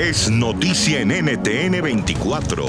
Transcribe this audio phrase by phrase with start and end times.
[0.00, 2.64] es noticia en NTN 24.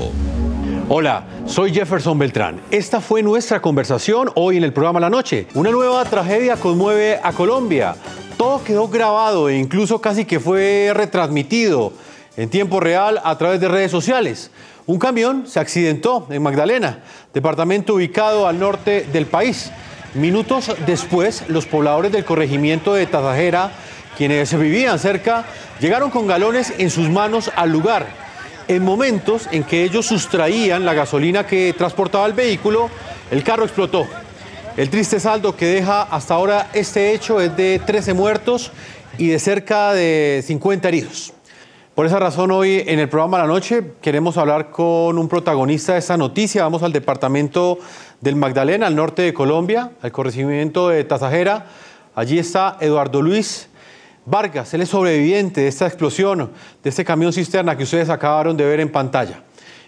[0.89, 2.59] Hola, soy Jefferson Beltrán.
[2.71, 5.47] Esta fue nuestra conversación hoy en el programa La Noche.
[5.53, 7.95] Una nueva tragedia conmueve a Colombia.
[8.35, 11.93] Todo quedó grabado e incluso casi que fue retransmitido
[12.35, 14.51] en tiempo real a través de redes sociales.
[14.85, 16.99] Un camión se accidentó en Magdalena,
[17.33, 19.71] departamento ubicado al norte del país.
[20.15, 23.71] Minutos después, los pobladores del corregimiento de Tazajera,
[24.17, 25.45] quienes vivían cerca,
[25.79, 28.21] llegaron con galones en sus manos al lugar
[28.67, 32.89] en momentos en que ellos sustraían la gasolina que transportaba el vehículo,
[33.29, 34.07] el carro explotó.
[34.77, 38.71] El triste saldo que deja hasta ahora este hecho es de 13 muertos
[39.17, 41.33] y de cerca de 50 heridos.
[41.93, 45.99] Por esa razón hoy en el programa La Noche queremos hablar con un protagonista de
[45.99, 46.63] esta noticia.
[46.63, 47.77] Vamos al departamento
[48.21, 51.65] del Magdalena, al norte de Colombia, al corregimiento de Tazajera.
[52.15, 53.67] Allí está Eduardo Luis
[54.25, 56.51] Vargas, él es sobreviviente de esta explosión,
[56.83, 59.41] de este camión cisterna que ustedes acabaron de ver en pantalla.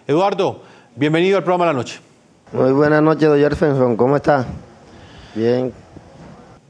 [0.07, 0.63] Eduardo,
[0.95, 1.99] bienvenido al programa de la noche.
[2.51, 4.47] Muy buenas noches, don Jefferson, ¿cómo está?
[5.35, 5.71] Bien.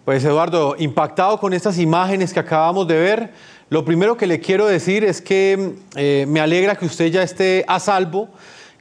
[0.04, 3.34] Pues Eduardo, impactado con estas imágenes que acabamos de ver,
[3.70, 7.64] lo primero que le quiero decir es que eh, me alegra que usted ya esté
[7.66, 8.28] a salvo,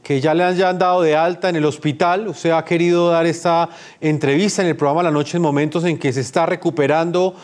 [0.03, 2.27] que ya le hayan dado de alta en el hospital.
[2.27, 3.69] Usted ha querido dar esta
[4.01, 7.37] entrevista en el programa La Noche en momentos en que se está recuperando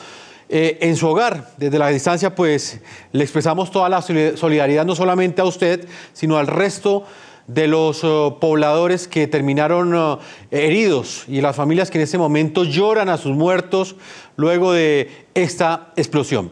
[0.50, 1.50] eh, en su hogar.
[1.58, 2.80] Desde la distancia, pues
[3.12, 7.04] le expresamos toda la solidaridad no solamente a usted, sino al resto
[7.46, 10.18] de los eh, pobladores que terminaron eh,
[10.50, 13.96] heridos y las familias que en este momento lloran a sus muertos
[14.36, 16.50] luego de esta explosión.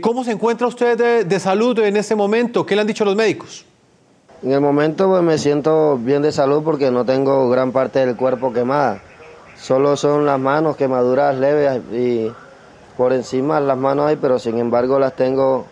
[0.00, 2.64] ¿Cómo se encuentra usted de, salud en este momento?
[2.64, 3.64] ¿Qué le han dicho los médicos?
[4.44, 8.14] En el momento pues, me siento bien de salud porque no tengo gran parte del
[8.14, 9.02] cuerpo quemada.
[9.56, 12.30] Solo son las manos quemaduras leves y
[12.96, 15.64] por encima las manos hay, pero sin embargo las tengo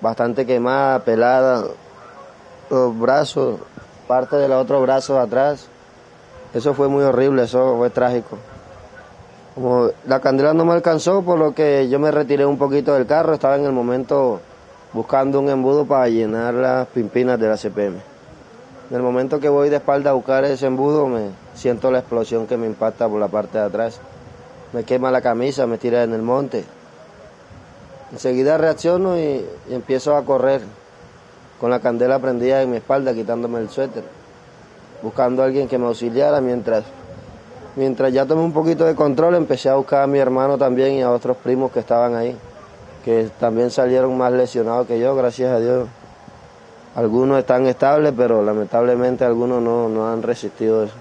[0.00, 1.64] bastante quemadas, peladas,
[2.70, 3.60] los brazos,
[4.08, 5.68] parte del otro brazo atrás.
[6.54, 8.38] Eso fue muy horrible, eso fue trágico.
[9.54, 13.06] Como la candela no me alcanzó, por lo que yo me retiré un poquito del
[13.06, 14.40] carro, estaba en el momento
[14.92, 17.96] buscando un embudo para llenar las pimpinas de la CPM.
[18.90, 22.46] En el momento que voy de espalda a buscar ese embudo, me siento la explosión
[22.46, 24.00] que me impacta por la parte de atrás
[24.72, 26.64] me quema la camisa, me tira en el monte.
[28.12, 30.62] Enseguida reacciono y, empiezo a correr
[31.60, 34.04] con la candela prendida en mi espalda, quitándome el suéter,
[35.02, 36.84] buscando a alguien que me auxiliara mientras,
[37.74, 41.02] mientras ya tomé un poquito de control, empecé a buscar a mi hermano también y
[41.02, 42.36] a otros primos que estaban ahí,
[43.04, 45.88] que también salieron más lesionados que yo, gracias a Dios.
[46.94, 50.94] Algunos están estables, pero lamentablemente algunos no, no han resistido eso.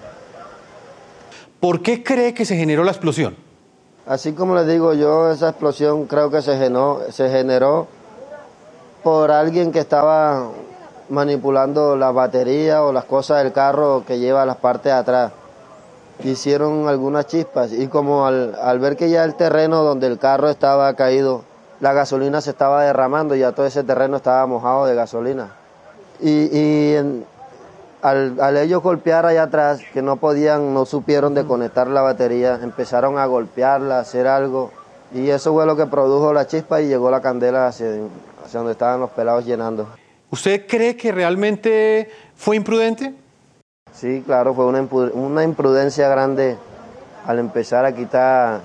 [1.60, 3.45] ¿Por qué cree que se generó la explosión?
[4.08, 7.88] Así como les digo yo, esa explosión creo que se generó, se generó
[9.04, 10.50] por alguien que estaba
[11.10, 15.32] manipulando la batería o las cosas del carro que lleva las partes de atrás.
[16.24, 20.94] Hicieron algunas chispas y como al, ver que ya el terreno donde el carro estaba
[20.94, 21.42] caído,
[21.80, 25.56] la gasolina se estaba derramando, ya todo ese terreno estaba mojado de gasolina.
[26.22, 27.24] Y, y
[28.02, 33.18] al, ellos golpear allá atrás, que no podían, no supieron de conectar la batería, empezaron
[33.18, 34.72] a golpearla, a hacer algo.
[35.14, 37.88] Y eso fue lo que produjo la chispa y llegó la candela hacia,
[38.44, 39.88] hacia donde estaban los pelados llenando.
[40.30, 43.14] ¿Usted cree que realmente fue imprudente?
[43.94, 44.82] Sí, claro, fue una,
[45.14, 46.58] una imprudencia grande
[47.26, 48.62] al empezar a quitar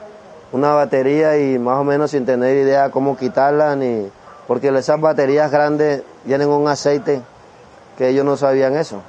[0.53, 4.09] una batería y más o menos sin tener idea cómo quitarla, ni
[4.49, 7.23] porque esas baterías grandes tienen un aceite
[7.97, 9.01] que ellos no sabían eso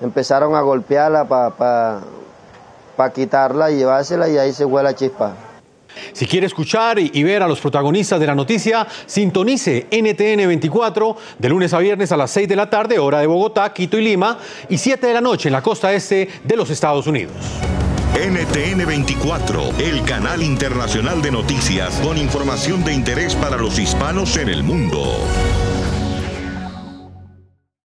[0.00, 5.34] empezaron a golpearla para quitarla y llevársela y ahí se fue la chispa.
[6.12, 11.48] Si quiere escuchar y ver a los protagonistas de la noticia, sintonice NTN 24 de
[11.48, 14.38] lunes a viernes a las 6 de la tarde, hora de Bogotá, Quito y Lima,
[14.68, 17.34] y 7 de la noche en la costa este de los Estados Unidos.
[18.14, 24.48] NTN 24, el canal internacional de noticias con información de interés para los hispanos en
[24.48, 25.02] el mundo.